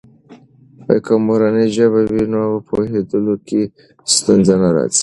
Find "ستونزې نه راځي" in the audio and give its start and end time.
4.15-4.99